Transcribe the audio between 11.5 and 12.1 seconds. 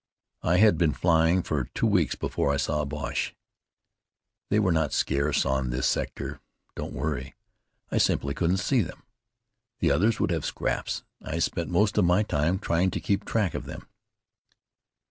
most of